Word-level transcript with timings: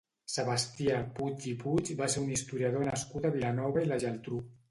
Sebastià 0.35 0.95
Puig 1.19 1.45
i 1.51 1.53
Puig 1.65 1.91
va 2.01 2.09
ser 2.15 2.23
un 2.23 2.33
historiador 2.37 2.89
nascut 2.89 3.27
a 3.29 3.33
Vilanova 3.39 3.85
i 3.87 3.93
la 3.93 4.01
Geltrú. 4.07 4.43